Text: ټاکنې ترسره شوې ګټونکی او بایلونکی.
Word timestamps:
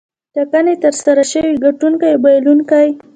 ټاکنې 0.33 0.75
ترسره 0.83 1.23
شوې 1.31 1.53
ګټونکی 1.65 2.07
او 2.13 2.19
بایلونکی. 2.23 2.87